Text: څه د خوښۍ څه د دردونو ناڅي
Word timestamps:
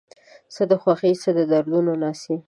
څه 0.53 0.63
د 0.71 0.73
خوښۍ 0.81 1.13
څه 1.21 1.29
د 1.37 1.39
دردونو 1.51 1.91
ناڅي 2.03 2.35